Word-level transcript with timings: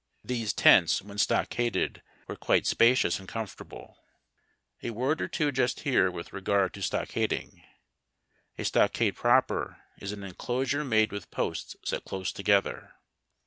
These 0.23 0.53
tents 0.53 1.03
when 1.03 1.19
stockaded 1.19 2.01
were 2.27 2.35
quite 2.35 2.65
spacious 2.65 3.19
and 3.19 3.27
comfortable. 3.29 3.99
A 4.81 4.89
word 4.89 5.21
or 5.21 5.27
two 5.27 5.51
just 5.51 5.81
here 5.81 6.09
with 6.09 6.33
regard 6.33 6.73
to 6.73 6.81
stockading. 6.81 7.61
A 8.57 8.65
stockade 8.65 9.15
proper 9.15 9.77
is 9.99 10.11
an 10.11 10.23
enclosure 10.23 10.83
made 10.83 11.11
with 11.11 11.29
posts 11.29 11.75
set 11.85 12.03
close 12.03 12.31
together. 12.31 12.95